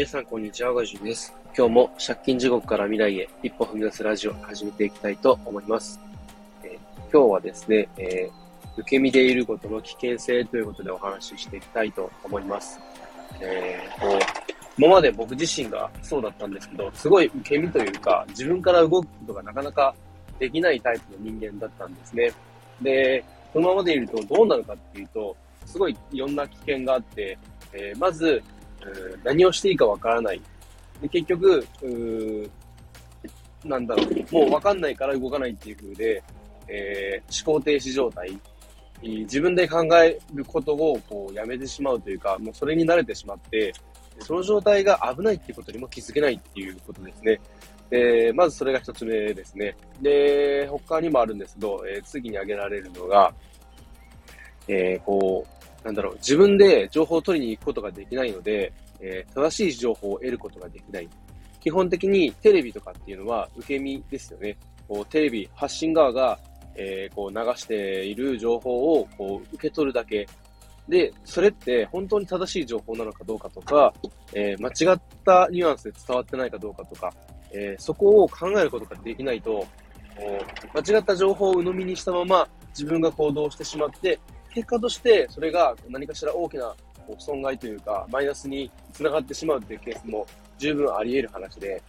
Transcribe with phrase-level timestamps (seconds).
[0.00, 0.72] 皆さん、こんにちは。
[0.72, 1.34] ガジュです。
[1.54, 6.00] 今日も借金地獄から未来へ一歩踏み出すラジオを始めていきたいと思います。
[6.64, 6.78] えー、
[7.12, 12.80] 今日はですね、えー、受け身でいることの危険性ということでお話ししていきたいと思います。
[13.42, 14.20] えー、こう
[14.78, 19.94] 今まで僕自身がそうだったんですけど、すごい受け身というか、自分から動くことがなかなか
[20.38, 22.32] できないタイプの人間だったんですね。
[22.80, 27.36] で、このままでいるとどうなるかっていうと、すごいいろんな危険があって、
[27.74, 28.42] えー、まず、
[29.24, 30.40] 何をしていいかわからない。
[31.00, 31.66] で結局、
[33.64, 36.22] なんだろう、もうわかんないから動かないっていう風で、
[36.68, 38.38] えー、思考停止状態。
[39.02, 43.72] 自分で考えることをこうやめてしまうというか、もうそれに慣れてしまって、
[44.20, 47.40] その状態が危ないっていうことにも気づけないっていうことですね。
[47.88, 49.74] で、まずそれが一つ目ですね。
[50.02, 53.32] で、他にもあるんですけど、えー、次に挙げられるのが、
[54.68, 61.08] えー、こう、なんだろう、自分で情報を取りに行くことができないので、えー、正しい情報を得ることができない。
[61.60, 64.56] 基本的にテレビとかっていうのは受け身ですよね。
[64.88, 66.38] こうテレビ、発信側が、
[66.74, 70.26] えー、こう流している情報をこう受け取るだけ。
[70.88, 73.92] で、それって本当に正しい情報なのかどうかとか、
[74.34, 77.12] えー、間違ったニュアンスで伝わってないかどうかとか、
[77.52, 79.66] え、そこを考えることができないと、
[80.74, 84.18] 間違った情報を鵜呑みにしたまま自分が行動してしまって、
[84.52, 86.74] 結果としてそれが何かしら大きな
[87.18, 90.26] 損害というか、マイナスにつながってしまうというケースも
[90.58, 91.82] 十分あり得る話で、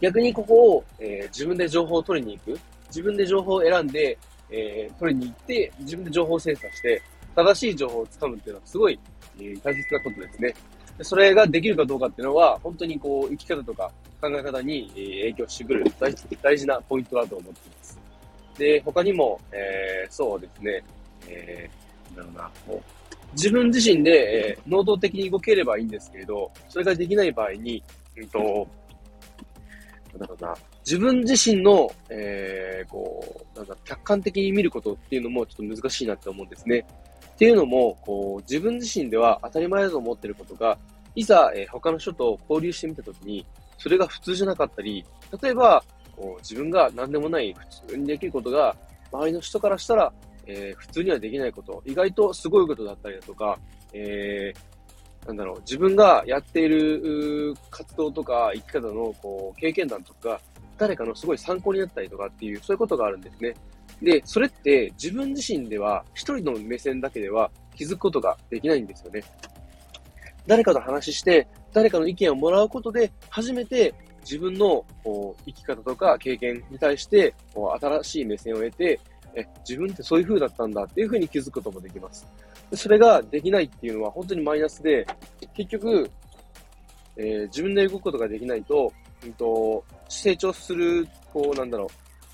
[0.00, 4.18] 逆にここを、えー、自分で情報を取りに行く、自分で情報を選んで、
[4.50, 7.02] えー、取りに行って、自分で情報を精査して、
[7.34, 8.98] 正しい情報をつかむっていうのはすごい、
[9.38, 10.54] えー、大切なことですね。
[10.98, 17.98] でそれができるかどうかっていうのは、本当にこう、生き方とか考え方に、え、影響してくる大大事なポイントだと思っています。
[18.58, 20.84] で、他にも、えー、そうですね、
[21.28, 27.82] えー、なんだろうな、こう、自分自身で、えー、能動的に動ければいいんですけれど、それができない場合に、
[28.16, 28.68] うんと、
[30.12, 30.54] なんだろうな、
[30.84, 36.86] 自分自身の、えー、こう、なんだ、客観的に見ることっていうのもちょっと難しいなって思うんですね。
[37.34, 40.78] っていうのも、こう、自分自身では当たり前だと思ってることが、
[41.16, 43.44] いざ、えー、他の人と交流してみたときに、
[43.78, 45.04] それが普通じゃなかったり、
[45.42, 45.82] 例えば、
[46.14, 48.76] こう、自分が何でもない普通にできることが、
[49.12, 50.12] 周りの人からしたら
[50.46, 53.58] えー、普通にはできないこと、意外とすごいことだったりだとか、
[53.92, 60.40] えー、なんだろう、自分がやっている活動とか生き方のこう経験談とか、
[60.76, 63.54] 誰かのすごい参考になったりとかっていう、そういうことがあるんですね。
[64.02, 69.22] で、それって自分自身では、一人の目線だけでは気づくことができないんですよね。
[70.46, 79.00] 誰かと話して、誰かの意見をもらうことで、初めて自分のこう生き方とか経験に対して新しい目線を得て、
[79.34, 82.26] え、自分ってそういう風だったんだっていう風に気づくこともできます。
[82.72, 85.06] それができないっていうのは本当にマイナスで、
[85.54, 86.10] 結局、
[87.16, 88.92] えー、自分で動くことができないと、
[89.24, 91.88] うんと、成長する、こう、なんだろう、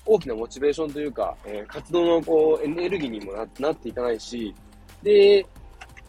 [0.05, 4.53] 大きなモチベーションというか、えー、活動のこうエネルギーにもななっていかないし、
[5.03, 5.45] で、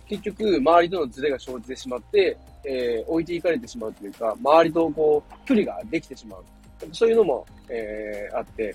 [0.06, 6.44] 結局、周りとのズレが生じてしまって、えー、置いていかれてしまうというか、周りとこう、距離ができてしまう。
[6.92, 8.74] そういうのも、えー、あって、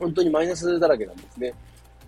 [0.00, 1.52] 本当にマイナスだらけなんですね。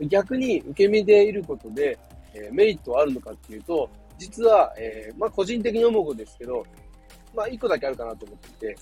[0.08, 1.98] 逆に受け身でいることで、
[2.34, 3.88] えー、メリットはあるのかっていうと、
[4.19, 6.64] 実は、えー、まあ個人的に思うことですけど、
[7.34, 8.76] まあ一個だけあるかなと思っていて、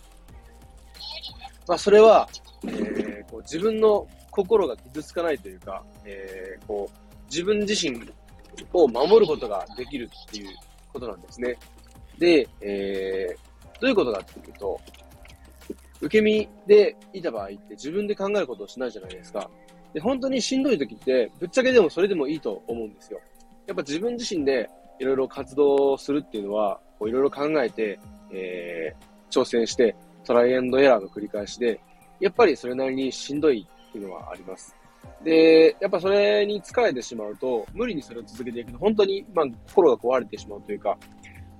[1.66, 2.28] まあそれは、
[2.64, 8.00] えー、こう自分の心が傷つかないというか、えー、こう自分自身
[8.72, 10.48] を守ることができるっていう
[10.92, 11.56] ことなんですね。
[12.18, 14.80] で、えー、どういうことかっていうと、
[16.00, 19.50] 受け身でいた場合って自分で考えることをしないじゃないですか。
[19.92, 23.20] で、本当にしんどい時って、ぶっちゃけでもそれでもいいと思うんですよ。
[23.66, 24.68] やっぱ自分自身で
[24.98, 27.98] いろいろ活動するっていうのは、いろいろ考えて、
[28.32, 29.94] えー、挑戦して、
[30.24, 31.80] トライアンドエラーの繰り返しで、
[32.20, 34.74] やっぱりそれなりにしんどいっていうのはあります。
[35.24, 40.96] で、やっぱそれに疲れてしまうと、無理にそれを続けていくと、本当に、まあ、心が壊れてしまうというか、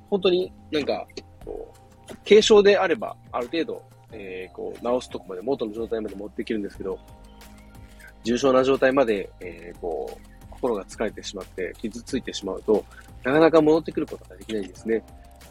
[0.08, 1.06] 本当になんか、
[1.44, 1.72] こ
[2.10, 3.82] う、軽症であれば、ある程度、
[4.12, 6.98] えー、こう、直すとこまで、元の状態まで持っていけるんですけど、
[8.24, 12.84] 重症な状態まで、えー、こう、心が疲れてしまって、傷ついてしまうと、
[13.24, 15.02] なかなか戻ってくることができないんですね。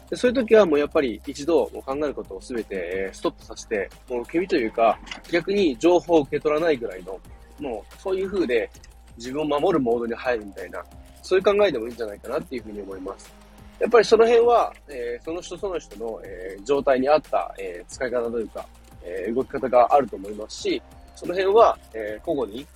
[0.08, 4.98] でそういう時はもうやっぱり一度もう考えることをすべて、ストップさせて、もう受け身というか、
[5.30, 7.18] 逆に情報を受け取らないぐらいの、
[7.60, 8.68] もうそういう風で
[9.16, 10.84] 自分を守るモードに入るみたいな、
[11.22, 13.32] そういう考えでもいいんじゃないかなっていうふうに思います。
[13.80, 18.66] やっぱりその辺は、えー、その人その人の、えー、状態に合った、えー、使い方というか、
[19.02, 20.82] え、動き方があると思いますし、
[21.16, 22.66] その辺は、え、個々に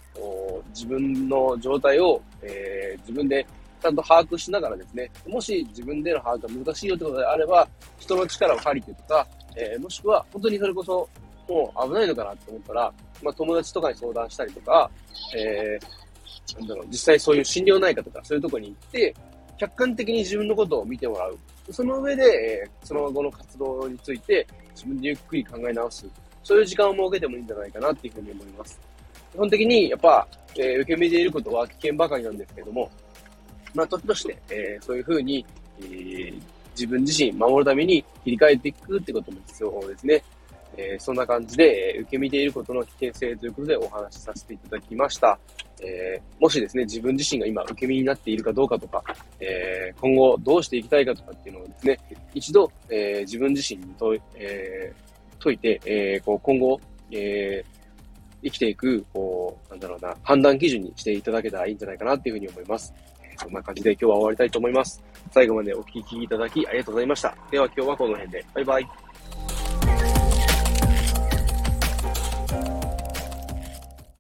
[0.71, 3.47] 自分の状態を、え、自分で
[3.83, 7.69] ちゃんと把握しながらですね、もし自分での把握が難しいよってことであれば、
[7.99, 9.27] 人の力を借りてとか、
[9.57, 11.09] え、もしくは本当にそれこそ
[11.49, 12.93] もう危ないのかなって思ったら、
[13.23, 14.91] まあ、友達とかに相談したりとか、
[15.37, 19.15] えー、なんだろう、実際そういう心療内科とかそういうとこに行って、
[19.59, 21.39] 客観的に自分のことを見てもらう。
[21.71, 22.23] その上で、
[22.67, 26.07] え、その後の活動について自分でゆっくり考え直す。
[26.43, 28.79] そういう時間を設けてもいいんじゃないかなっていうふうに思います。
[29.33, 32.91] 基本的に、やっぱ、えー、受け身でいることは危険ばかりなんですけども、
[33.75, 35.45] まあ、時として、えー、そういうふうに、
[35.81, 36.41] えー、
[36.73, 40.23] 自分自身守るために切り替えていくってことも必要ですね。
[40.77, 45.39] えー、そんな感じで、え、受け身でいることの危険性ということでお話しさせていただきました。
[45.81, 49.03] えー、もしですね、自分自身が今受け身になっているかどうかとか、
[49.41, 51.99] えー、今後どうしていきたいかとかっていうのをですね、
[52.35, 54.93] 一度、え、自分自身に問い、え、
[55.39, 56.81] 解いて、え、こう今後、
[57.11, 57.65] え、
[58.43, 62.95] 生きていく、こう、なんだろうな、判断基準にしていただけたらいいんじゃないかなっていうふうに思います。
[63.37, 65.03] そんな感じで今日は終わりたいと思います。
[65.33, 67.37] 最後までお聞きいただきありがとうございました。
[67.51, 68.45] では今日はこの辺で。
[68.55, 69.14] バイバイ。